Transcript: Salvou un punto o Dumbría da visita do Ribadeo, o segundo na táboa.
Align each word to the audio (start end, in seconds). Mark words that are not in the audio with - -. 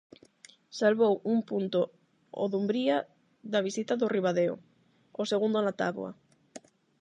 Salvou 0.79 1.13
un 1.33 1.39
punto 1.49 1.79
o 2.41 2.43
Dumbría 2.53 2.97
da 3.51 3.63
visita 3.67 3.93
do 3.97 4.11
Ribadeo, 4.15 4.53
o 5.21 5.23
segundo 5.31 5.57
na 5.61 5.73
táboa. 5.81 6.11